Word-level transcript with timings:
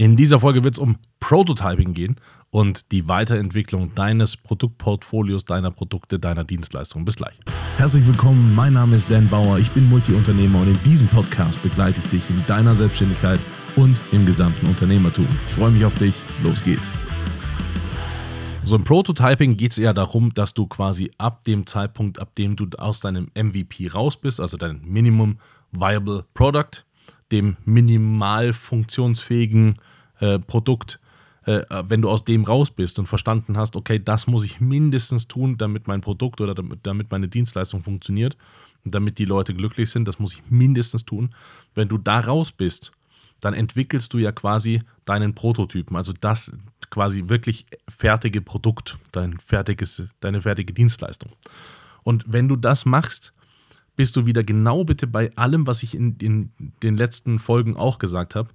In 0.00 0.16
dieser 0.16 0.40
Folge 0.40 0.64
wird 0.64 0.76
es 0.76 0.78
um 0.78 0.96
Prototyping 1.20 1.92
gehen 1.92 2.16
und 2.48 2.90
die 2.90 3.06
Weiterentwicklung 3.06 3.94
deines 3.94 4.34
Produktportfolios, 4.34 5.44
deiner 5.44 5.70
Produkte, 5.70 6.18
deiner 6.18 6.42
Dienstleistungen. 6.42 7.04
Bis 7.04 7.16
gleich. 7.16 7.38
Herzlich 7.76 8.06
willkommen, 8.06 8.54
mein 8.54 8.72
Name 8.72 8.96
ist 8.96 9.10
Dan 9.10 9.28
Bauer, 9.28 9.58
ich 9.58 9.70
bin 9.72 9.90
Multiunternehmer 9.90 10.62
und 10.62 10.68
in 10.68 10.82
diesem 10.84 11.06
Podcast 11.06 11.62
begleite 11.62 12.00
ich 12.00 12.08
dich 12.08 12.30
in 12.30 12.42
deiner 12.46 12.74
Selbstständigkeit 12.74 13.38
und 13.76 14.00
im 14.12 14.24
gesamten 14.24 14.68
Unternehmertum. 14.68 15.28
Ich 15.48 15.52
freue 15.52 15.70
mich 15.70 15.84
auf 15.84 15.94
dich, 15.96 16.14
los 16.44 16.64
geht's. 16.64 16.90
So 18.64 18.76
im 18.76 18.84
Prototyping 18.84 19.58
geht 19.58 19.72
es 19.72 19.78
eher 19.78 19.92
darum, 19.92 20.32
dass 20.32 20.54
du 20.54 20.66
quasi 20.66 21.10
ab 21.18 21.44
dem 21.44 21.66
Zeitpunkt, 21.66 22.20
ab 22.20 22.34
dem 22.36 22.56
du 22.56 22.66
aus 22.78 23.00
deinem 23.00 23.30
MVP 23.34 23.88
raus 23.88 24.16
bist, 24.16 24.40
also 24.40 24.56
dein 24.56 24.80
Minimum 24.82 25.36
Viable 25.72 26.24
Product, 26.32 26.86
dem 27.30 27.58
minimal 27.66 28.54
funktionsfähigen 28.54 29.76
äh, 30.20 30.38
Produkt, 30.38 31.00
äh, 31.44 31.62
wenn 31.88 32.02
du 32.02 32.10
aus 32.10 32.24
dem 32.24 32.44
raus 32.44 32.70
bist 32.70 32.98
und 32.98 33.06
verstanden 33.06 33.56
hast, 33.56 33.76
okay, 33.76 33.98
das 34.02 34.26
muss 34.26 34.44
ich 34.44 34.60
mindestens 34.60 35.28
tun, 35.28 35.56
damit 35.58 35.88
mein 35.88 36.00
Produkt 36.00 36.40
oder 36.40 36.54
damit, 36.54 36.80
damit 36.82 37.10
meine 37.10 37.28
Dienstleistung 37.28 37.82
funktioniert 37.82 38.36
und 38.84 38.94
damit 38.94 39.18
die 39.18 39.24
Leute 39.24 39.54
glücklich 39.54 39.90
sind, 39.90 40.06
das 40.06 40.18
muss 40.18 40.34
ich 40.34 40.42
mindestens 40.50 41.04
tun. 41.04 41.34
Wenn 41.74 41.88
du 41.88 41.98
da 41.98 42.20
raus 42.20 42.52
bist, 42.52 42.92
dann 43.40 43.54
entwickelst 43.54 44.12
du 44.12 44.18
ja 44.18 44.32
quasi 44.32 44.82
deinen 45.06 45.34
Prototypen, 45.34 45.96
also 45.96 46.12
das 46.12 46.52
quasi 46.90 47.28
wirklich 47.28 47.66
fertige 47.88 48.42
Produkt, 48.42 48.98
dein 49.12 49.38
fertiges, 49.38 50.10
deine 50.20 50.42
fertige 50.42 50.72
Dienstleistung. 50.72 51.30
Und 52.02 52.24
wenn 52.26 52.48
du 52.48 52.56
das 52.56 52.84
machst, 52.84 53.32
bist 53.96 54.16
du 54.16 54.26
wieder 54.26 54.42
genau 54.42 54.84
bitte 54.84 55.06
bei 55.06 55.34
allem, 55.36 55.66
was 55.66 55.82
ich 55.82 55.94
in, 55.94 56.16
in 56.20 56.50
den 56.82 56.96
letzten 56.96 57.38
Folgen 57.38 57.76
auch 57.76 57.98
gesagt 57.98 58.34
habe. 58.34 58.50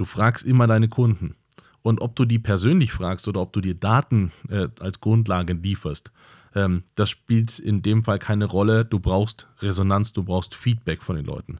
Du 0.00 0.06
fragst 0.06 0.46
immer 0.46 0.66
deine 0.66 0.88
Kunden. 0.88 1.34
Und 1.82 2.00
ob 2.00 2.16
du 2.16 2.24
die 2.24 2.38
persönlich 2.38 2.90
fragst 2.90 3.28
oder 3.28 3.42
ob 3.42 3.52
du 3.52 3.60
dir 3.60 3.74
Daten 3.74 4.32
äh, 4.48 4.68
als 4.80 5.02
Grundlage 5.02 5.52
lieferst, 5.52 6.10
ähm, 6.54 6.84
das 6.94 7.10
spielt 7.10 7.58
in 7.58 7.82
dem 7.82 8.02
Fall 8.02 8.18
keine 8.18 8.46
Rolle. 8.46 8.86
Du 8.86 8.98
brauchst 8.98 9.46
Resonanz, 9.58 10.14
du 10.14 10.22
brauchst 10.22 10.54
Feedback 10.54 11.02
von 11.02 11.16
den 11.16 11.26
Leuten. 11.26 11.58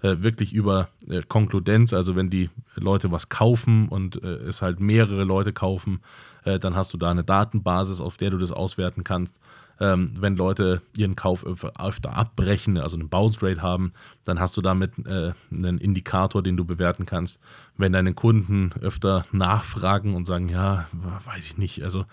Äh, 0.00 0.22
wirklich 0.22 0.54
über 0.54 0.88
äh, 1.06 1.20
Konkludenz, 1.28 1.92
also 1.92 2.16
wenn 2.16 2.30
die 2.30 2.48
Leute 2.76 3.12
was 3.12 3.28
kaufen 3.28 3.90
und 3.90 4.24
äh, 4.24 4.36
es 4.36 4.62
halt 4.62 4.80
mehrere 4.80 5.24
Leute 5.24 5.52
kaufen, 5.52 6.00
äh, 6.44 6.58
dann 6.58 6.74
hast 6.74 6.92
du 6.92 6.98
da 6.98 7.10
eine 7.10 7.24
Datenbasis, 7.24 8.00
auf 8.00 8.16
der 8.16 8.30
du 8.30 8.38
das 8.38 8.52
auswerten 8.52 9.04
kannst. 9.04 9.38
Ähm, 9.80 10.14
wenn 10.20 10.36
Leute 10.36 10.82
ihren 10.96 11.16
Kauf 11.16 11.44
öfter 11.44 12.16
abbrechen, 12.16 12.78
also 12.78 12.96
eine 12.96 13.06
Bounce 13.06 13.42
Rate 13.42 13.62
haben, 13.62 13.92
dann 14.24 14.38
hast 14.38 14.56
du 14.56 14.60
damit 14.60 14.92
äh, 15.06 15.32
einen 15.50 15.78
Indikator, 15.78 16.42
den 16.42 16.56
du 16.56 16.64
bewerten 16.64 17.06
kannst. 17.06 17.40
Wenn 17.76 17.92
deine 17.92 18.14
Kunden 18.14 18.72
öfter 18.80 19.24
nachfragen 19.32 20.14
und 20.14 20.26
sagen, 20.26 20.48
ja, 20.48 20.86
weiß 21.24 21.46
ich 21.46 21.58
nicht, 21.58 21.82
also 21.82 22.04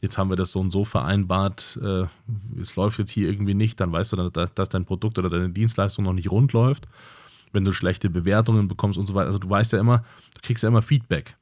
jetzt 0.00 0.18
haben 0.18 0.30
wir 0.30 0.36
das 0.36 0.52
so 0.52 0.60
und 0.60 0.70
so 0.70 0.84
vereinbart, 0.84 1.78
äh, 1.82 2.04
es 2.60 2.76
läuft 2.76 2.98
jetzt 2.98 3.10
hier 3.10 3.28
irgendwie 3.28 3.54
nicht, 3.54 3.80
dann 3.80 3.92
weißt 3.92 4.12
du, 4.12 4.28
dass, 4.28 4.54
dass 4.54 4.68
dein 4.68 4.84
Produkt 4.84 5.18
oder 5.18 5.30
deine 5.30 5.50
Dienstleistung 5.50 6.04
noch 6.04 6.12
nicht 6.12 6.30
rund 6.30 6.52
läuft. 6.52 6.86
Wenn 7.52 7.64
du 7.64 7.72
schlechte 7.72 8.10
Bewertungen 8.10 8.68
bekommst 8.68 8.98
und 8.98 9.06
so 9.06 9.14
weiter, 9.14 9.26
also 9.26 9.38
du 9.38 9.48
weißt 9.48 9.72
ja 9.72 9.80
immer, 9.80 10.04
du 10.34 10.40
kriegst 10.42 10.62
ja 10.62 10.68
immer 10.68 10.82
Feedback. 10.82 11.36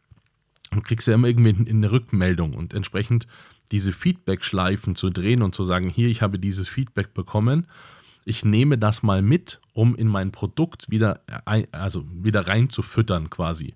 Du 0.70 0.80
kriegst 0.80 1.06
ja 1.06 1.14
immer 1.14 1.28
irgendwie 1.28 1.70
eine 1.70 1.92
Rückmeldung 1.92 2.54
und 2.54 2.74
entsprechend 2.74 3.26
diese 3.70 3.92
Feedback-Schleifen 3.92 4.96
zu 4.96 5.10
drehen 5.10 5.42
und 5.42 5.54
zu 5.54 5.64
sagen, 5.64 5.88
hier, 5.88 6.08
ich 6.08 6.22
habe 6.22 6.38
dieses 6.38 6.68
Feedback 6.68 7.14
bekommen, 7.14 7.66
ich 8.24 8.44
nehme 8.44 8.78
das 8.78 9.02
mal 9.02 9.22
mit, 9.22 9.60
um 9.72 9.94
in 9.94 10.08
mein 10.08 10.32
Produkt 10.32 10.90
wieder, 10.90 11.20
also 11.72 12.04
wieder 12.10 12.46
reinzufüttern 12.46 13.30
quasi, 13.30 13.74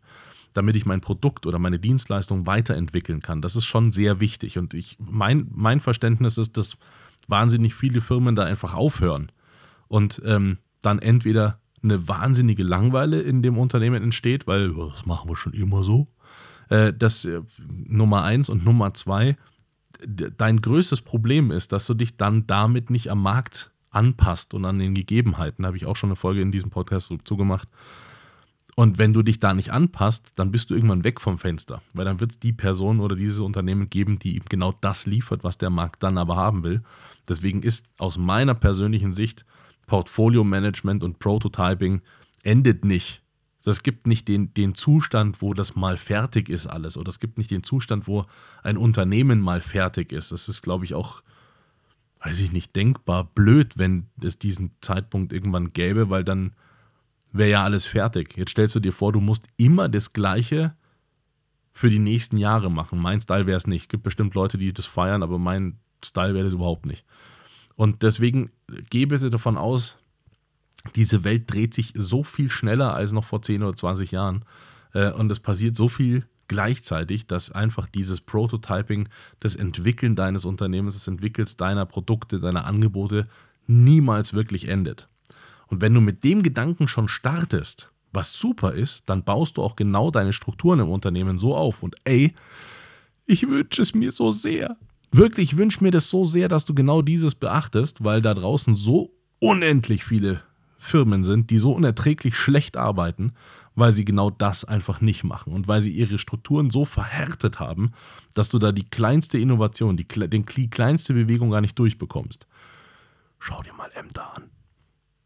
damit 0.54 0.76
ich 0.76 0.86
mein 0.86 1.00
Produkt 1.00 1.46
oder 1.46 1.58
meine 1.58 1.78
Dienstleistung 1.78 2.46
weiterentwickeln 2.46 3.20
kann. 3.20 3.42
Das 3.42 3.56
ist 3.56 3.66
schon 3.66 3.92
sehr 3.92 4.20
wichtig 4.20 4.58
und 4.58 4.74
ich, 4.74 4.96
mein, 4.98 5.48
mein 5.50 5.80
Verständnis 5.80 6.38
ist, 6.38 6.56
dass 6.56 6.78
wahnsinnig 7.26 7.74
viele 7.74 8.00
Firmen 8.00 8.34
da 8.34 8.44
einfach 8.44 8.74
aufhören 8.74 9.30
und 9.88 10.22
ähm, 10.24 10.58
dann 10.80 10.98
entweder 10.98 11.60
eine 11.82 12.08
wahnsinnige 12.08 12.62
Langweile 12.62 13.20
in 13.20 13.42
dem 13.42 13.58
Unternehmen 13.58 14.02
entsteht, 14.02 14.46
weil 14.46 14.72
das 14.74 15.06
machen 15.06 15.28
wir 15.28 15.36
schon 15.36 15.52
immer 15.52 15.82
so. 15.82 16.08
Äh, 16.68 16.92
das 16.92 17.24
äh, 17.24 17.40
Nummer 17.86 18.24
eins 18.24 18.48
und 18.48 18.64
Nummer 18.64 18.94
zwei, 18.94 19.36
dein 20.06 20.60
größtes 20.60 21.02
Problem 21.02 21.50
ist, 21.50 21.72
dass 21.72 21.86
du 21.86 21.94
dich 21.94 22.16
dann 22.16 22.46
damit 22.46 22.90
nicht 22.90 23.10
am 23.10 23.22
Markt 23.22 23.70
anpasst 23.90 24.54
und 24.54 24.64
an 24.64 24.78
den 24.78 24.94
Gegebenheiten. 24.94 25.62
Da 25.62 25.68
habe 25.68 25.76
ich 25.76 25.86
auch 25.86 25.96
schon 25.96 26.10
eine 26.10 26.16
Folge 26.16 26.40
in 26.40 26.52
diesem 26.52 26.70
Podcast 26.70 27.12
zugemacht. 27.24 27.68
Und 28.76 28.96
wenn 28.96 29.12
du 29.12 29.22
dich 29.22 29.40
da 29.40 29.54
nicht 29.54 29.72
anpasst, 29.72 30.30
dann 30.36 30.52
bist 30.52 30.70
du 30.70 30.74
irgendwann 30.74 31.02
weg 31.02 31.20
vom 31.20 31.38
Fenster, 31.38 31.82
weil 31.94 32.04
dann 32.04 32.20
wird 32.20 32.30
es 32.30 32.38
die 32.38 32.52
Person 32.52 33.00
oder 33.00 33.16
dieses 33.16 33.40
Unternehmen 33.40 33.90
geben, 33.90 34.20
die 34.20 34.36
ihm 34.36 34.44
genau 34.48 34.72
das 34.80 35.04
liefert, 35.04 35.42
was 35.42 35.58
der 35.58 35.70
Markt 35.70 36.04
dann 36.04 36.16
aber 36.16 36.36
haben 36.36 36.62
will. 36.62 36.82
Deswegen 37.28 37.64
ist 37.64 37.86
aus 37.98 38.18
meiner 38.18 38.54
persönlichen 38.54 39.12
Sicht 39.12 39.44
Portfolio 39.88 40.44
Management 40.44 41.02
und 41.02 41.18
Prototyping 41.18 42.02
endet 42.44 42.84
nicht 42.84 43.20
das 43.68 43.82
gibt 43.82 44.06
nicht 44.06 44.28
den, 44.28 44.54
den 44.54 44.74
Zustand, 44.74 45.42
wo 45.42 45.52
das 45.52 45.76
mal 45.76 45.98
fertig 45.98 46.48
ist 46.48 46.66
alles. 46.66 46.96
Oder 46.96 47.10
es 47.10 47.20
gibt 47.20 47.36
nicht 47.36 47.50
den 47.50 47.62
Zustand, 47.62 48.08
wo 48.08 48.24
ein 48.62 48.78
Unternehmen 48.78 49.40
mal 49.40 49.60
fertig 49.60 50.10
ist. 50.10 50.32
Das 50.32 50.48
ist, 50.48 50.62
glaube 50.62 50.86
ich, 50.86 50.94
auch, 50.94 51.22
weiß 52.24 52.40
ich 52.40 52.50
nicht, 52.50 52.74
denkbar 52.74 53.24
blöd, 53.24 53.76
wenn 53.76 54.06
es 54.22 54.38
diesen 54.38 54.70
Zeitpunkt 54.80 55.34
irgendwann 55.34 55.74
gäbe, 55.74 56.08
weil 56.08 56.24
dann 56.24 56.52
wäre 57.30 57.50
ja 57.50 57.64
alles 57.64 57.84
fertig. 57.84 58.36
Jetzt 58.38 58.52
stellst 58.52 58.74
du 58.74 58.80
dir 58.80 58.92
vor, 58.92 59.12
du 59.12 59.20
musst 59.20 59.46
immer 59.58 59.90
das 59.90 60.14
Gleiche 60.14 60.74
für 61.74 61.90
die 61.90 61.98
nächsten 61.98 62.38
Jahre 62.38 62.70
machen. 62.70 62.98
Mein 62.98 63.20
Style 63.20 63.46
wäre 63.46 63.58
es 63.58 63.66
nicht. 63.66 63.82
Es 63.82 63.88
gibt 63.88 64.02
bestimmt 64.02 64.34
Leute, 64.34 64.56
die 64.56 64.72
das 64.72 64.86
feiern, 64.86 65.22
aber 65.22 65.38
mein 65.38 65.78
Style 66.02 66.32
wäre 66.32 66.44
das 66.44 66.54
überhaupt 66.54 66.86
nicht. 66.86 67.04
Und 67.76 68.02
deswegen 68.02 68.50
geh 68.88 69.04
bitte 69.04 69.28
davon 69.28 69.58
aus, 69.58 69.97
diese 70.96 71.24
Welt 71.24 71.52
dreht 71.52 71.74
sich 71.74 71.92
so 71.96 72.22
viel 72.22 72.50
schneller 72.50 72.94
als 72.94 73.12
noch 73.12 73.24
vor 73.24 73.42
10 73.42 73.62
oder 73.62 73.76
20 73.76 74.10
Jahren. 74.10 74.44
Äh, 74.92 75.12
und 75.12 75.30
es 75.30 75.40
passiert 75.40 75.76
so 75.76 75.88
viel 75.88 76.24
gleichzeitig, 76.48 77.26
dass 77.26 77.52
einfach 77.52 77.86
dieses 77.86 78.20
Prototyping, 78.20 79.08
das 79.38 79.54
Entwickeln 79.54 80.16
deines 80.16 80.44
Unternehmens, 80.44 80.94
das 80.94 81.06
Entwickeln 81.06 81.46
deiner 81.58 81.84
Produkte, 81.86 82.40
deiner 82.40 82.64
Angebote 82.64 83.28
niemals 83.66 84.32
wirklich 84.32 84.66
endet. 84.66 85.08
Und 85.66 85.82
wenn 85.82 85.92
du 85.92 86.00
mit 86.00 86.24
dem 86.24 86.42
Gedanken 86.42 86.88
schon 86.88 87.08
startest, 87.08 87.90
was 88.12 88.32
super 88.32 88.72
ist, 88.72 89.08
dann 89.10 89.22
baust 89.22 89.58
du 89.58 89.62
auch 89.62 89.76
genau 89.76 90.10
deine 90.10 90.32
Strukturen 90.32 90.80
im 90.80 90.88
Unternehmen 90.88 91.36
so 91.36 91.54
auf. 91.54 91.82
Und 91.82 91.96
ey, 92.04 92.34
ich 93.26 93.46
wünsche 93.46 93.82
es 93.82 93.94
mir 93.94 94.10
so 94.10 94.30
sehr. 94.30 94.78
Wirklich, 95.12 95.52
ich 95.52 95.58
wünsche 95.58 95.84
mir 95.84 95.90
das 95.90 96.08
so 96.08 96.24
sehr, 96.24 96.48
dass 96.48 96.64
du 96.64 96.74
genau 96.74 97.02
dieses 97.02 97.34
beachtest, 97.34 98.02
weil 98.02 98.22
da 98.22 98.32
draußen 98.32 98.74
so 98.74 99.12
unendlich 99.40 100.04
viele 100.04 100.42
Firmen 100.78 101.24
sind, 101.24 101.50
die 101.50 101.58
so 101.58 101.72
unerträglich 101.72 102.36
schlecht 102.36 102.76
arbeiten, 102.76 103.32
weil 103.74 103.92
sie 103.92 104.04
genau 104.04 104.30
das 104.30 104.64
einfach 104.64 105.00
nicht 105.00 105.24
machen 105.24 105.52
und 105.52 105.68
weil 105.68 105.82
sie 105.82 105.92
ihre 105.92 106.18
Strukturen 106.18 106.70
so 106.70 106.84
verhärtet 106.84 107.60
haben, 107.60 107.92
dass 108.34 108.48
du 108.48 108.58
da 108.58 108.72
die 108.72 108.88
kleinste 108.88 109.38
Innovation, 109.38 109.96
die, 109.96 110.06
die 110.06 110.70
kleinste 110.70 111.14
Bewegung 111.14 111.50
gar 111.50 111.60
nicht 111.60 111.78
durchbekommst. 111.78 112.46
Schau 113.38 113.56
dir 113.58 113.72
mal 113.74 113.90
Ämter 113.94 114.36
an. 114.36 114.50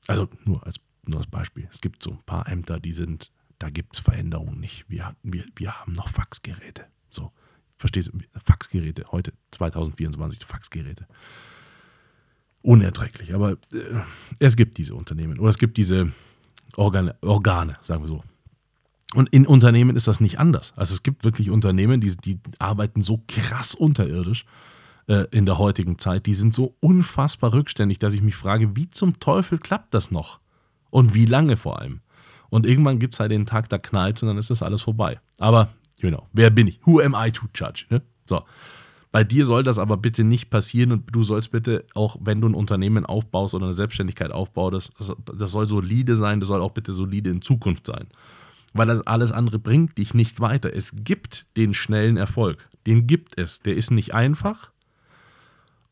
Also 0.07 0.29
nur 0.45 0.65
als, 0.67 0.81
nur 1.07 1.19
als 1.19 1.29
Beispiel. 1.29 1.67
Es 1.71 1.81
gibt 1.81 2.03
so 2.03 2.11
ein 2.11 2.23
paar 2.25 2.47
Ämter, 2.49 2.81
die 2.81 2.93
sind, 2.93 3.33
da 3.59 3.71
gibt 3.71 3.95
es 3.97 4.01
Veränderungen 4.01 4.61
nicht. 4.61 4.85
Wir, 4.89 5.15
wir, 5.23 5.45
wir 5.57 5.81
haben 5.81 5.93
noch 5.93 6.09
Faxgeräte. 6.09 6.85
So, 7.11 7.33
verstehst 7.79 8.11
du? 8.13 8.19
Faxgeräte, 8.45 9.07
heute 9.13 9.33
2024 9.53 10.45
Faxgeräte 10.45 11.07
unerträglich. 12.63 13.35
Aber 13.35 13.53
äh, 13.53 13.57
es 14.39 14.57
gibt 14.57 14.79
diese 14.79 14.95
Unternehmen 14.95 15.39
oder 15.39 15.51
es 15.51 15.59
gibt 15.59 15.77
diese 15.77 16.13
Organe, 16.77 17.17
Organe, 17.21 17.77
sagen 17.83 18.03
wir 18.03 18.09
so. 18.09 18.23
Und 19.15 19.29
in 19.29 19.47
Unternehmen 19.47 19.95
ist 19.95 20.09
das 20.09 20.21
nicht 20.21 20.39
anders. 20.39 20.73
Also 20.77 20.95
es 20.95 21.03
gibt 21.03 21.25
wirklich 21.25 21.51
Unternehmen, 21.51 22.01
die, 22.01 22.17
die 22.17 22.39
arbeiten 22.59 23.03
so 23.03 23.23
krass 23.29 23.75
unterirdisch 23.75 24.47
äh, 25.07 25.27
in 25.31 25.45
der 25.45 25.59
heutigen 25.59 25.99
Zeit. 25.99 26.27
Die 26.27 26.35
sind 26.35 26.55
so 26.55 26.77
unfassbar 26.81 27.53
rückständig, 27.53 27.99
dass 27.99 28.15
ich 28.15 28.23
mich 28.23 28.37
frage, 28.37 28.75
wie 28.75 28.89
zum 28.89 29.21
Teufel 29.21 29.59
klappt 29.59 29.93
das 29.93 30.11
noch? 30.11 30.41
Und 30.91 31.15
wie 31.15 31.27
lange 31.27 31.57
vor 31.57 31.81
allem? 31.81 32.01
Und 32.49 32.67
irgendwann 32.67 32.99
gibt 32.99 33.15
es 33.15 33.21
halt 33.21 33.31
den 33.31 33.47
Tag, 33.47 33.69
da 33.69 33.79
knallt 33.79 34.23
und 34.23 34.29
dann 34.29 34.39
ist 34.39 34.51
das 34.51 34.63
alles 34.63 34.83
vorbei. 34.83 35.21
Aber, 35.39 35.69
you 36.01 36.11
know, 36.11 36.29
wer 36.33 36.51
bin 36.51 36.69
ich? 36.69 36.81
Who 36.85 37.01
am 37.01 37.15
I 37.17 37.31
to 37.31 37.47
judge? 37.55 37.87
Ne? 37.89 38.03
So. 38.25 38.45
Bei 39.13 39.25
dir 39.25 39.45
soll 39.45 39.63
das 39.63 39.79
aber 39.79 39.99
bitte 39.99 40.25
nicht 40.25 40.49
passieren 40.49 40.91
und 40.91 41.15
du 41.15 41.23
sollst 41.23 41.53
bitte, 41.53 41.85
auch 41.95 42.17
wenn 42.21 42.41
du 42.41 42.49
ein 42.49 42.55
Unternehmen 42.55 43.05
aufbaust 43.05 43.55
oder 43.55 43.67
eine 43.67 43.75
Selbstständigkeit 43.75 44.33
aufbaust, 44.33 44.91
das, 44.99 45.15
das 45.37 45.51
soll 45.51 45.67
solide 45.67 46.17
sein, 46.17 46.41
das 46.41 46.49
soll 46.49 46.63
auch 46.63 46.73
bitte 46.73 46.95
solide 46.95 47.29
in 47.29 47.43
Zukunft 47.43 47.87
sein. 47.87 48.07
Weil 48.73 49.03
alles 49.03 49.31
andere 49.31 49.59
bringt 49.59 49.99
dich 49.99 50.15
nicht 50.15 50.41
weiter. 50.41 50.75
Es 50.75 51.05
gibt 51.05 51.47
den 51.59 51.75
schnellen 51.75 52.17
Erfolg. 52.17 52.67
Den 52.87 53.07
gibt 53.07 53.39
es. 53.39 53.61
Der 53.61 53.77
ist 53.77 53.91
nicht 53.91 54.15
einfach. 54.15 54.71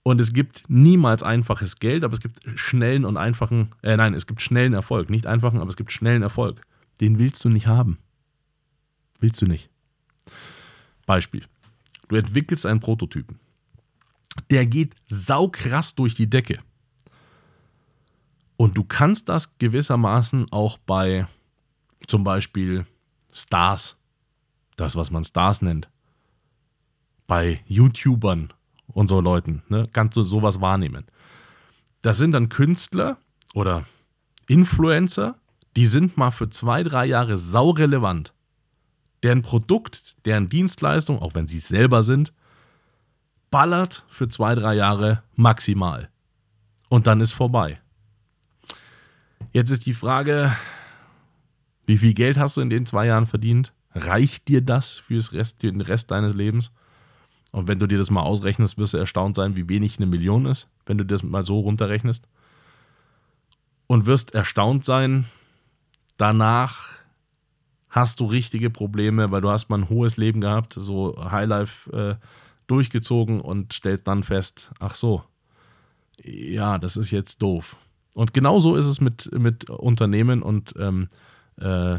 Und 0.03 0.19
es 0.19 0.33
gibt 0.33 0.65
niemals 0.69 1.23
einfaches 1.23 1.79
Geld, 1.79 2.05
aber 2.05 2.15
es 2.15 2.21
gibt 2.21 2.41
schnellen 2.55 3.05
und 3.05 3.19
einfachen, 3.19 3.69
äh 3.83 3.99
nein, 3.99 4.15
es 4.15 4.27
gibt 4.27 4.41
schnellen 4.41 4.73
Erfolg. 4.73 5.11
Nicht 5.11 5.27
einfachen, 5.27 5.61
aber 5.61 5.69
es 5.69 5.77
gibt 5.77 5.93
schnellen 5.93 6.23
Erfolg. 6.23 6.63
Den 7.03 7.19
willst 7.19 7.45
du 7.45 7.51
nicht 7.51 7.67
haben. 7.67 7.99
Willst 9.21 9.43
du 9.43 9.47
nicht. 9.47 9.69
Beispiel. 11.05 11.45
Du 12.11 12.17
entwickelst 12.17 12.67
einen 12.67 12.81
Prototypen. 12.81 13.39
Der 14.51 14.67
geht 14.67 14.97
saukrass 15.07 15.95
durch 15.95 16.17
die 16.17 16.29
Decke. 16.29 16.59
Und 18.57 18.77
du 18.77 18.83
kannst 18.83 19.29
das 19.29 19.57
gewissermaßen 19.59 20.51
auch 20.51 20.77
bei 20.77 21.27
zum 22.09 22.25
Beispiel 22.25 22.85
Stars, 23.33 23.97
das, 24.75 24.97
was 24.97 25.13
man 25.13 25.23
Stars 25.23 25.63
nennt, 25.63 25.89
bei 27.29 27.61
YouTubern 27.69 28.53
und 28.89 29.07
so 29.07 29.21
Leuten, 29.21 29.63
ne, 29.69 29.89
kannst 29.93 30.17
du 30.17 30.25
sowas 30.25 30.61
wahrnehmen. 30.61 31.05
Das 32.03 32.19
sind 32.19 32.33
dann 32.33 32.49
Künstler 32.49 33.19
oder 33.55 33.87
Influencer, 34.49 35.37
die 35.77 35.87
sind 35.87 36.17
mal 36.17 36.33
für 36.33 36.51
zwei, 36.51 36.83
drei 36.83 37.07
Jahre 37.07 37.39
saurelevant. 37.39 38.33
Deren 39.23 39.43
Produkt, 39.43 40.17
deren 40.25 40.49
Dienstleistung, 40.49 41.21
auch 41.21 41.35
wenn 41.35 41.47
sie 41.47 41.59
es 41.59 41.69
selber 41.69 42.03
sind, 42.03 42.33
ballert 43.51 44.05
für 44.09 44.29
zwei, 44.29 44.55
drei 44.55 44.75
Jahre 44.75 45.23
maximal. 45.35 46.09
Und 46.89 47.07
dann 47.07 47.21
ist 47.21 47.33
vorbei. 47.33 47.81
Jetzt 49.53 49.71
ist 49.71 49.87
die 49.87 49.95
Frage, 49.95 50.57
wie 51.87 51.99
viel 51.99 52.15
Geld 52.15 52.39
hast 52.39 52.57
du 52.57 52.61
in 52.61 52.71
den 52.71 52.87
zwei 52.87 53.07
Jahren 53.07 53.27
verdient? 53.27 53.73
Reicht 53.95 54.49
dir 54.49 54.61
das 54.61 54.99
für 54.99 55.21
Rest, 55.33 55.63
den 55.63 55.81
Rest 55.81 56.11
deines 56.11 56.35
Lebens? 56.35 56.73
Und 57.53 57.67
wenn 57.67 57.81
du 57.81 57.89
dir 57.89 57.99
das 57.99 58.11
mal 58.11 58.23
ausrechnest, 58.23 58.79
wirst 58.79 58.95
du 58.95 58.99
erstaunt 58.99 59.35
sein, 59.35 59.57
wie 59.57 59.69
wenig 59.69 59.99
eine 59.99 60.07
Million 60.07 60.47
ist, 60.47 60.69
wenn 60.87 60.99
du 60.99 61.05
das 61.05 61.25
mal 61.25 61.45
so 61.45 61.59
runterrechnest. 61.59 62.29
Und 63.89 64.07
wirst 64.07 64.35
erstaunt 64.35 64.85
sein, 64.85 65.27
danach 66.17 67.00
hast 67.91 68.21
du 68.21 68.25
richtige 68.25 68.71
Probleme, 68.71 69.31
weil 69.31 69.41
du 69.41 69.51
hast 69.51 69.69
mal 69.69 69.79
ein 69.79 69.89
hohes 69.89 70.17
Leben 70.17 70.41
gehabt, 70.41 70.75
so 70.75 71.17
Highlife 71.31 72.19
äh, 72.21 72.27
durchgezogen 72.67 73.41
und 73.41 73.73
stellst 73.73 74.07
dann 74.07 74.23
fest, 74.23 74.71
ach 74.79 74.95
so, 74.95 75.25
ja, 76.23 76.79
das 76.79 76.97
ist 76.97 77.11
jetzt 77.11 77.43
doof. 77.43 77.77
Und 78.15 78.33
genauso 78.33 78.77
ist 78.77 78.87
es 78.87 79.01
mit, 79.01 79.31
mit 79.37 79.69
Unternehmen 79.71 80.43
und 80.43 80.75
ähm, 80.79 81.09
äh, 81.57 81.99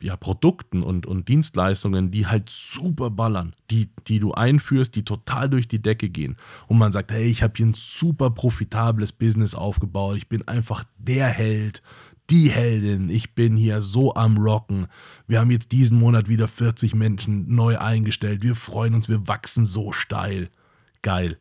ja, 0.00 0.16
Produkten 0.16 0.82
und, 0.82 1.06
und 1.06 1.28
Dienstleistungen, 1.28 2.10
die 2.10 2.26
halt 2.26 2.50
super 2.50 3.10
ballern, 3.10 3.54
die, 3.70 3.88
die 4.06 4.18
du 4.18 4.32
einführst, 4.32 4.94
die 4.94 5.04
total 5.04 5.48
durch 5.48 5.68
die 5.68 5.80
Decke 5.80 6.10
gehen. 6.10 6.36
Und 6.66 6.78
man 6.78 6.92
sagt, 6.92 7.12
hey, 7.12 7.24
ich 7.24 7.42
habe 7.42 7.54
hier 7.56 7.66
ein 7.66 7.74
super 7.74 8.30
profitables 8.30 9.12
Business 9.12 9.54
aufgebaut, 9.54 10.16
ich 10.16 10.28
bin 10.28 10.46
einfach 10.46 10.84
der 10.98 11.28
Held, 11.28 11.82
die 12.30 12.50
Heldin, 12.50 13.10
ich 13.10 13.34
bin 13.34 13.56
hier 13.56 13.80
so 13.80 14.14
am 14.14 14.38
Rocken. 14.38 14.86
Wir 15.26 15.40
haben 15.40 15.50
jetzt 15.50 15.72
diesen 15.72 15.98
Monat 15.98 16.28
wieder 16.28 16.48
40 16.48 16.94
Menschen 16.94 17.54
neu 17.54 17.78
eingestellt, 17.78 18.42
wir 18.42 18.54
freuen 18.54 18.94
uns, 18.94 19.08
wir 19.08 19.26
wachsen 19.26 19.66
so 19.66 19.92
steil. 19.92 20.50
Geil 21.02 21.38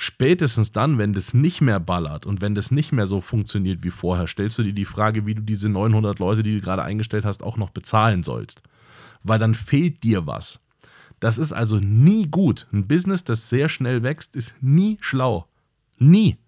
spätestens 0.00 0.72
dann, 0.72 0.96
wenn 0.96 1.12
das 1.12 1.34
nicht 1.34 1.60
mehr 1.60 1.78
ballert 1.78 2.24
und 2.24 2.40
wenn 2.40 2.54
das 2.54 2.70
nicht 2.70 2.90
mehr 2.90 3.06
so 3.06 3.20
funktioniert 3.20 3.84
wie 3.84 3.90
vorher, 3.90 4.26
stellst 4.26 4.56
du 4.56 4.62
dir 4.62 4.72
die 4.72 4.86
Frage, 4.86 5.26
wie 5.26 5.34
du 5.34 5.42
diese 5.42 5.68
900 5.68 6.18
Leute, 6.18 6.42
die 6.42 6.54
du 6.54 6.62
gerade 6.62 6.82
eingestellt 6.82 7.26
hast, 7.26 7.42
auch 7.42 7.58
noch 7.58 7.68
bezahlen 7.68 8.22
sollst. 8.22 8.62
Weil 9.24 9.38
dann 9.38 9.54
fehlt 9.54 10.02
dir 10.02 10.26
was. 10.26 10.60
Das 11.20 11.36
ist 11.36 11.52
also 11.52 11.76
nie 11.76 12.26
gut. 12.28 12.66
Ein 12.72 12.88
Business, 12.88 13.24
das 13.24 13.50
sehr 13.50 13.68
schnell 13.68 14.02
wächst, 14.02 14.36
ist 14.36 14.54
nie 14.62 14.96
schlau. 15.02 15.46
Nie. 15.98 16.38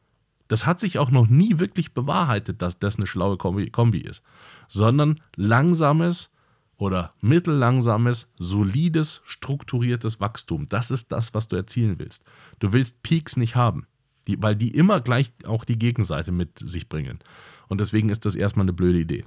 Das 0.53 0.67
hat 0.67 0.81
sich 0.81 0.99
auch 0.99 1.11
noch 1.11 1.29
nie 1.29 1.59
wirklich 1.59 1.95
bewahrheitet, 1.95 2.61
dass 2.61 2.79
das 2.79 2.97
eine 2.97 3.07
schlaue 3.07 3.39
Kombi, 3.39 4.01
ist. 4.01 4.23
Sondern 4.69 5.19
langsames, 5.35 6.31
oder 6.77 7.15
mittellangsames, 7.23 8.31
solides, 8.39 9.23
strukturiertes 9.25 10.21
Wachstum. 10.21 10.67
Das 10.67 10.91
ist 10.91 11.11
das, 11.11 11.33
was 11.33 11.49
du 11.49 11.57
erzielen 11.57 11.99
willst. 11.99 12.23
Du 12.59 12.75
willst 12.75 13.03
Peaks 13.03 13.39
nicht 13.39 13.57
haben, 13.57 13.87
die, 14.27 14.43
weil 14.43 14.55
die 14.55 14.75
immer 14.75 15.01
gleich 15.01 15.33
auch 15.47 15.65
die 15.65 15.79
Gegenseite 15.79 16.33
mit 16.33 16.59
sich 16.59 16.87
bringen. 16.87 17.21
Und 17.69 17.81
deswegen 17.81 18.11
ist 18.11 18.27
das 18.27 18.37
erstmal 18.37 18.65
eine 18.65 18.75
blöde 18.75 19.01
Idee. 19.01 19.25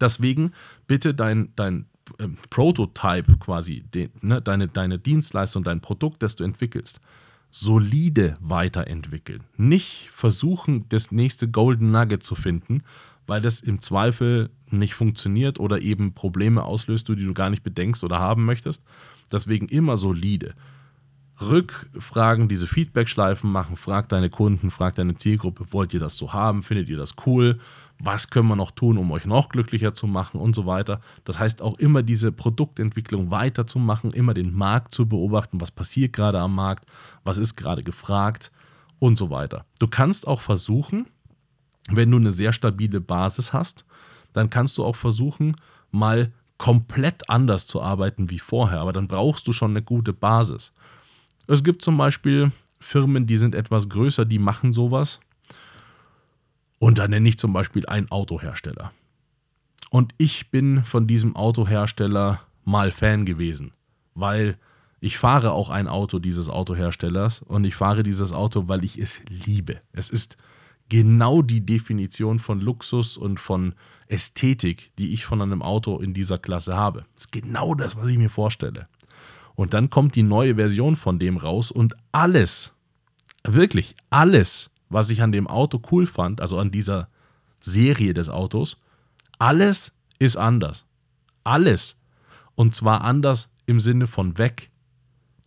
Deswegen 0.00 0.50
bitte 0.88 1.14
dein, 1.14 1.52
dein 1.54 1.86
äh, 2.18 2.26
Prototype 2.50 3.36
quasi, 3.38 3.82
de, 3.82 4.10
ne, 4.20 4.42
deine, 4.42 4.66
deine 4.66 4.98
Dienstleistung, 4.98 5.62
dein 5.62 5.80
Produkt, 5.80 6.24
das 6.24 6.34
du 6.34 6.42
entwickelst, 6.42 7.00
solide 7.54 8.36
weiterentwickeln. 8.40 9.44
Nicht 9.56 10.08
versuchen, 10.10 10.86
das 10.88 11.12
nächste 11.12 11.48
Golden 11.48 11.92
Nugget 11.92 12.24
zu 12.24 12.34
finden, 12.34 12.82
weil 13.28 13.40
das 13.40 13.60
im 13.60 13.80
Zweifel 13.80 14.50
nicht 14.70 14.94
funktioniert 14.94 15.60
oder 15.60 15.80
eben 15.80 16.14
Probleme 16.14 16.64
auslöst, 16.64 17.08
die 17.08 17.14
du 17.14 17.32
gar 17.32 17.50
nicht 17.50 17.62
bedenkst 17.62 18.02
oder 18.02 18.18
haben 18.18 18.44
möchtest. 18.44 18.82
Deswegen 19.30 19.68
immer 19.68 19.96
solide. 19.96 20.54
Rückfragen, 21.48 22.48
diese 22.48 22.66
Feedback-Schleifen 22.66 23.50
machen, 23.50 23.76
frag 23.76 24.08
deine 24.08 24.30
Kunden, 24.30 24.70
frag 24.70 24.94
deine 24.94 25.14
Zielgruppe, 25.14 25.66
wollt 25.70 25.94
ihr 25.94 26.00
das 26.00 26.16
so 26.16 26.32
haben, 26.32 26.62
findet 26.62 26.88
ihr 26.88 26.96
das 26.96 27.14
cool, 27.26 27.58
was 27.98 28.30
können 28.30 28.48
wir 28.48 28.56
noch 28.56 28.70
tun, 28.70 28.98
um 28.98 29.10
euch 29.12 29.24
noch 29.24 29.48
glücklicher 29.48 29.94
zu 29.94 30.06
machen 30.06 30.40
und 30.40 30.54
so 30.54 30.66
weiter. 30.66 31.00
Das 31.24 31.38
heißt 31.38 31.62
auch 31.62 31.78
immer 31.78 32.02
diese 32.02 32.32
Produktentwicklung 32.32 33.30
weiterzumachen, 33.30 34.10
immer 34.10 34.34
den 34.34 34.54
Markt 34.54 34.92
zu 34.92 35.08
beobachten, 35.08 35.60
was 35.60 35.70
passiert 35.70 36.12
gerade 36.12 36.40
am 36.40 36.54
Markt, 36.54 36.86
was 37.24 37.38
ist 37.38 37.56
gerade 37.56 37.82
gefragt 37.82 38.50
und 38.98 39.16
so 39.16 39.30
weiter. 39.30 39.64
Du 39.78 39.86
kannst 39.86 40.26
auch 40.26 40.40
versuchen, 40.40 41.06
wenn 41.90 42.10
du 42.10 42.16
eine 42.16 42.32
sehr 42.32 42.52
stabile 42.52 43.00
Basis 43.00 43.52
hast, 43.52 43.84
dann 44.32 44.50
kannst 44.50 44.78
du 44.78 44.84
auch 44.84 44.96
versuchen, 44.96 45.56
mal 45.90 46.32
komplett 46.58 47.28
anders 47.28 47.66
zu 47.66 47.82
arbeiten 47.82 48.30
wie 48.30 48.38
vorher. 48.38 48.80
Aber 48.80 48.92
dann 48.92 49.08
brauchst 49.08 49.46
du 49.46 49.52
schon 49.52 49.72
eine 49.72 49.82
gute 49.82 50.12
Basis. 50.12 50.72
Es 51.46 51.62
gibt 51.62 51.82
zum 51.82 51.96
Beispiel 51.96 52.52
Firmen, 52.80 53.26
die 53.26 53.36
sind 53.36 53.54
etwas 53.54 53.88
größer, 53.88 54.24
die 54.24 54.38
machen 54.38 54.72
sowas. 54.72 55.20
Und 56.78 56.98
da 56.98 57.08
nenne 57.08 57.28
ich 57.28 57.38
zum 57.38 57.52
Beispiel 57.52 57.86
einen 57.86 58.10
Autohersteller. 58.10 58.92
Und 59.90 60.12
ich 60.18 60.50
bin 60.50 60.84
von 60.84 61.06
diesem 61.06 61.36
Autohersteller 61.36 62.40
mal 62.64 62.90
Fan 62.90 63.24
gewesen, 63.24 63.72
weil 64.14 64.56
ich 65.00 65.18
fahre 65.18 65.52
auch 65.52 65.70
ein 65.70 65.86
Auto 65.86 66.18
dieses 66.18 66.48
Autoherstellers 66.48 67.42
und 67.42 67.64
ich 67.64 67.74
fahre 67.74 68.02
dieses 68.02 68.32
Auto, 68.32 68.68
weil 68.68 68.84
ich 68.84 68.98
es 68.98 69.20
liebe. 69.28 69.80
Es 69.92 70.10
ist 70.10 70.36
genau 70.88 71.42
die 71.42 71.64
Definition 71.64 72.38
von 72.38 72.60
Luxus 72.60 73.16
und 73.16 73.38
von 73.38 73.74
Ästhetik, 74.08 74.92
die 74.98 75.12
ich 75.12 75.24
von 75.24 75.40
einem 75.42 75.62
Auto 75.62 75.98
in 75.98 76.14
dieser 76.14 76.38
Klasse 76.38 76.74
habe. 76.74 77.00
Das 77.14 77.26
ist 77.26 77.32
genau 77.32 77.74
das, 77.74 77.96
was 77.96 78.08
ich 78.08 78.18
mir 78.18 78.30
vorstelle. 78.30 78.88
Und 79.54 79.74
dann 79.74 79.90
kommt 79.90 80.16
die 80.16 80.22
neue 80.22 80.56
Version 80.56 80.96
von 80.96 81.18
dem 81.18 81.36
raus 81.36 81.70
und 81.70 81.94
alles, 82.12 82.74
wirklich 83.44 83.94
alles, 84.10 84.70
was 84.88 85.10
ich 85.10 85.22
an 85.22 85.32
dem 85.32 85.46
Auto 85.46 85.80
cool 85.90 86.06
fand, 86.06 86.40
also 86.40 86.58
an 86.58 86.70
dieser 86.70 87.08
Serie 87.60 88.14
des 88.14 88.28
Autos, 88.28 88.78
alles 89.38 89.92
ist 90.18 90.36
anders. 90.36 90.84
Alles. 91.44 91.96
Und 92.54 92.74
zwar 92.74 93.02
anders 93.02 93.48
im 93.66 93.80
Sinne 93.80 94.06
von 94.06 94.38
weg. 94.38 94.70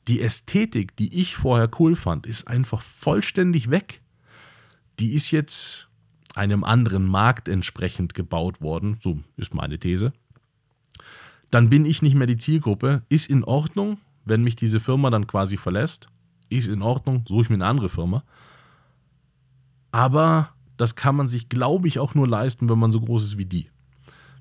Die 0.08 0.22
Ästhetik, 0.22 0.96
die 0.96 1.20
ich 1.20 1.36
vorher 1.36 1.70
cool 1.80 1.96
fand, 1.96 2.26
ist 2.26 2.48
einfach 2.48 2.82
vollständig 2.82 3.70
weg 3.70 4.02
die 5.00 5.14
ist 5.14 5.32
jetzt 5.32 5.88
einem 6.36 6.64
anderen 6.64 7.06
Markt 7.06 7.48
entsprechend 7.48 8.14
gebaut 8.14 8.62
worden, 8.62 8.98
so 9.02 9.20
ist 9.38 9.54
meine 9.54 9.80
These. 9.80 10.14
Dann 11.52 11.70
bin 11.70 11.86
ich 11.86 12.02
nicht 12.02 12.16
mehr 12.16 12.28
die 12.28 12.38
Zielgruppe, 12.38 13.04
ist 13.10 13.30
in 13.30 13.44
Ordnung, 13.44 13.98
wenn 14.26 14.44
mich 14.44 14.56
diese 14.56 14.80
Firma 14.80 15.10
dann 15.10 15.28
quasi 15.28 15.58
verlässt, 15.58 16.08
ist 16.50 16.68
in 16.68 16.82
Ordnung, 16.82 17.26
suche 17.28 17.44
ich 17.44 17.50
mir 17.50 17.56
eine 17.56 17.66
andere 17.66 17.90
Firma. 17.90 18.24
Aber 19.92 20.50
das 20.76 20.96
kann 20.96 21.16
man 21.16 21.28
sich, 21.28 21.50
glaube 21.50 21.88
ich, 21.88 22.00
auch 22.00 22.14
nur 22.14 22.28
leisten, 22.28 22.70
wenn 22.70 22.80
man 22.80 22.92
so 22.92 23.02
groß 23.02 23.24
ist 23.24 23.38
wie 23.38 23.46
die 23.46 23.70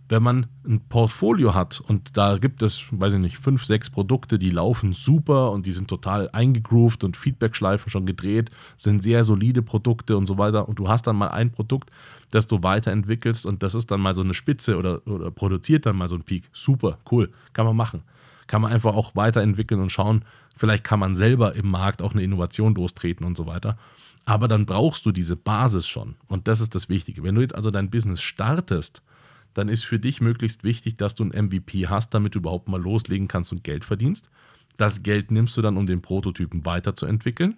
wenn 0.09 0.23
man 0.23 0.47
ein 0.65 0.81
Portfolio 0.89 1.55
hat 1.55 1.81
und 1.81 2.17
da 2.17 2.39
gibt 2.39 2.63
es, 2.63 2.85
weiß 2.91 3.15
ich 3.15 3.19
nicht, 3.19 3.39
fünf, 3.39 3.65
sechs 3.65 3.91
Produkte, 3.91 4.39
die 4.39 4.51
laufen 4.51 4.93
super 4.93 5.51
und 5.51 5.67
die 5.67 5.73
sind 5.73 5.89
total 5.89 6.31
eingegroovt 6.31 7.03
und 7.03 7.17
Feedback-Schleifen 7.17 7.91
schon 7.91 8.07
gedreht, 8.07 8.51
sind 8.77 9.03
sehr 9.03 9.25
solide 9.25 9.63
Produkte 9.63 10.17
und 10.17 10.27
so 10.27 10.39
weiter 10.39 10.69
und 10.69 10.79
du 10.79 10.89
hast 10.89 11.07
dann 11.07 11.17
mal 11.17 11.29
ein 11.29 11.51
Produkt, 11.51 11.91
das 12.31 12.47
du 12.47 12.63
weiterentwickelst 12.63 13.47
und 13.47 13.63
das 13.63 13.75
ist 13.75 13.91
dann 13.91 14.01
mal 14.01 14.15
so 14.15 14.23
eine 14.23 14.35
Spitze 14.35 14.77
oder, 14.77 15.07
oder 15.07 15.31
produziert 15.31 15.87
dann 15.87 15.97
mal 15.97 16.09
so 16.09 16.15
ein 16.15 16.23
Peak. 16.23 16.49
Super, 16.53 16.99
cool, 17.11 17.31
kann 17.53 17.67
man 17.67 17.77
machen. 17.77 18.03
Kann 18.47 18.63
man 18.63 18.73
einfach 18.73 18.95
auch 18.95 19.17
weiterentwickeln 19.17 19.81
und 19.81 19.91
schauen, 19.91 20.25
vielleicht 20.57 20.85
kann 20.85 21.01
man 21.01 21.17
selber 21.17 21.57
im 21.57 21.69
Markt 21.69 22.01
auch 22.01 22.13
eine 22.13 22.23
Innovation 22.23 22.77
lostreten 22.77 23.27
und 23.27 23.37
so 23.37 23.47
weiter. 23.47 23.77
Aber 24.25 24.47
dann 24.47 24.67
brauchst 24.67 25.05
du 25.07 25.11
diese 25.11 25.37
Basis 25.37 25.87
schon 25.89 26.15
und 26.29 26.47
das 26.47 26.61
ist 26.61 26.77
das 26.77 26.89
Wichtige. 26.89 27.25
Wenn 27.25 27.35
du 27.35 27.41
jetzt 27.41 27.55
also 27.57 27.73
dein 27.73 27.91
Business 27.91 28.23
startest, 28.23 29.03
dann 29.57 29.71
ist 29.71 29.87
für 29.87 29.99
dich 29.99 30.21
möglichst 30.21 30.65
wichtig, 30.65 30.99
dass 30.99 31.15
du 31.15 31.25
ein 31.25 31.47
MVP 31.47 31.87
hast, 31.87 32.13
damit 32.13 32.35
du 32.35 32.41
überhaupt 32.41 32.69
mal 32.69 32.81
loslegen 32.81 33.27
kannst 33.27 33.53
und 33.53 33.65
Geld 33.65 33.87
verdienst. 33.87 34.29
Das 34.77 35.03
Geld 35.03 35.31
nimmst 35.31 35.57
du 35.57 35.63
dann, 35.63 35.79
um 35.79 35.87
den 35.87 36.03
Prototypen 36.03 36.67
weiterzuentwickeln. 36.67 37.57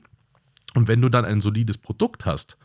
Und 0.75 0.87
wenn 0.87 1.00
du 1.00 1.09
dann 1.09 1.25
ein 1.25 1.40
solides 1.40 1.76
Produkt 1.76 2.25
hast 2.25 2.57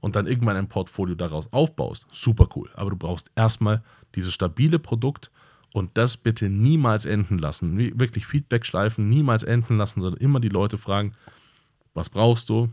und 0.00 0.16
dann 0.16 0.26
irgendwann 0.26 0.56
ein 0.56 0.68
Portfolio 0.68 1.14
daraus 1.14 1.52
aufbaust, 1.52 2.06
super 2.10 2.48
cool. 2.56 2.70
Aber 2.74 2.90
du 2.90 2.96
brauchst 2.96 3.30
erstmal 3.36 3.84
dieses 4.16 4.34
stabile 4.34 4.80
Produkt 4.80 5.30
Und 5.72 5.96
das 5.96 6.18
bitte 6.18 6.50
niemals 6.50 7.06
enden 7.06 7.38
lassen. 7.38 7.78
Wirklich 7.98 8.26
Feedback 8.26 8.66
schleifen, 8.66 9.08
niemals 9.08 9.42
enden 9.42 9.78
lassen, 9.78 10.00
sondern 10.00 10.20
immer 10.20 10.38
die 10.38 10.50
Leute 10.50 10.76
fragen, 10.76 11.14
was 11.94 12.10
brauchst 12.10 12.50
du? 12.50 12.68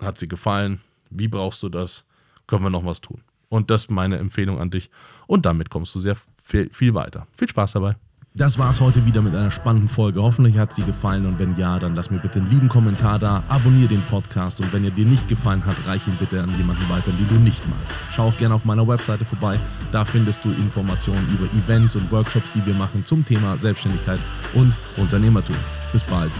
Hat 0.00 0.18
sie 0.18 0.28
gefallen? 0.28 0.80
Wie 1.10 1.28
brauchst 1.28 1.62
du 1.62 1.68
das? 1.68 2.06
Können 2.46 2.64
wir 2.64 2.70
noch 2.70 2.84
was 2.84 3.00
tun? 3.00 3.22
Und 3.52 3.68
das 3.68 3.82
ist 3.82 3.90
meine 3.90 4.16
Empfehlung 4.16 4.58
an 4.58 4.70
dich. 4.70 4.88
Und 5.26 5.44
damit 5.44 5.68
kommst 5.68 5.94
du 5.94 5.98
sehr 5.98 6.16
viel, 6.42 6.70
viel 6.72 6.94
weiter. 6.94 7.26
Viel 7.36 7.50
Spaß 7.50 7.72
dabei. 7.72 7.96
Das 8.32 8.58
war 8.58 8.70
es 8.70 8.80
heute 8.80 9.04
wieder 9.04 9.20
mit 9.20 9.34
einer 9.34 9.50
spannenden 9.50 9.90
Folge. 9.90 10.22
Hoffentlich 10.22 10.56
hat 10.56 10.72
sie 10.72 10.82
gefallen 10.82 11.26
und 11.26 11.38
wenn 11.38 11.54
ja, 11.56 11.78
dann 11.78 11.94
lass 11.94 12.10
mir 12.10 12.18
bitte 12.18 12.38
einen 12.38 12.48
lieben 12.48 12.70
Kommentar 12.70 13.18
da, 13.18 13.42
abonniere 13.50 13.88
den 13.88 14.00
Podcast 14.06 14.58
und 14.62 14.72
wenn 14.72 14.84
er 14.84 14.90
dir 14.90 15.04
nicht 15.04 15.28
gefallen 15.28 15.62
hat, 15.66 15.76
reich 15.86 16.00
ihn 16.08 16.16
bitte 16.18 16.42
an 16.42 16.48
jemanden 16.56 16.88
weiter, 16.88 17.10
den 17.10 17.28
du 17.28 17.42
nicht 17.44 17.62
magst. 17.68 17.94
Schau 18.14 18.28
auch 18.28 18.38
gerne 18.38 18.54
auf 18.54 18.64
meiner 18.64 18.88
Webseite 18.88 19.26
vorbei. 19.26 19.58
Da 19.92 20.06
findest 20.06 20.42
du 20.46 20.48
Informationen 20.48 21.28
über 21.34 21.44
Events 21.62 21.94
und 21.94 22.10
Workshops, 22.10 22.50
die 22.54 22.64
wir 22.64 22.74
machen 22.74 23.04
zum 23.04 23.22
Thema 23.22 23.58
Selbstständigkeit 23.58 24.18
und 24.54 24.72
Unternehmertum. 24.96 25.56
Bis 25.92 26.02
bald. 26.04 26.32